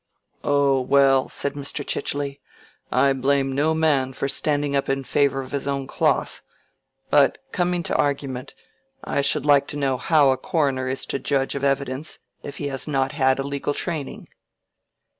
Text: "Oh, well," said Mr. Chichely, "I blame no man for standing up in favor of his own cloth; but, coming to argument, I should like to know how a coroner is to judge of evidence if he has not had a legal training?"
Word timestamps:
"Oh, 0.43 0.81
well," 0.81 1.29
said 1.29 1.53
Mr. 1.53 1.85
Chichely, 1.85 2.41
"I 2.91 3.13
blame 3.13 3.53
no 3.53 3.75
man 3.75 4.13
for 4.13 4.27
standing 4.27 4.75
up 4.75 4.89
in 4.89 5.03
favor 5.03 5.41
of 5.41 5.51
his 5.51 5.67
own 5.67 5.85
cloth; 5.85 6.41
but, 7.11 7.37
coming 7.51 7.83
to 7.83 7.95
argument, 7.95 8.55
I 9.03 9.21
should 9.21 9.45
like 9.45 9.67
to 9.67 9.77
know 9.77 9.97
how 9.97 10.31
a 10.31 10.37
coroner 10.37 10.87
is 10.87 11.05
to 11.05 11.19
judge 11.19 11.53
of 11.53 11.63
evidence 11.63 12.17
if 12.41 12.57
he 12.57 12.67
has 12.69 12.87
not 12.87 13.11
had 13.11 13.37
a 13.37 13.43
legal 13.43 13.75
training?" 13.75 14.27